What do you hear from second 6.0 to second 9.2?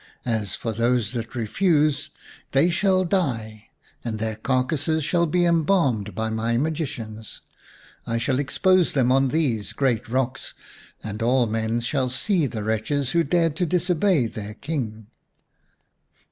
by my magicians. I shall expose them